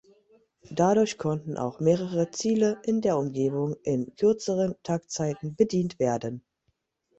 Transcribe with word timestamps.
Dadurch 0.71 1.19
konnten 1.19 1.57
auch 1.57 1.79
mehrere 1.79 2.31
Ziele 2.31 2.79
in 2.81 3.01
der 3.01 3.19
Umgebung 3.19 3.75
in 3.83 4.15
kürzeren 4.15 4.73
Taktzeiten 4.81 5.55
bedient 5.55 5.99
werden. 5.99 6.43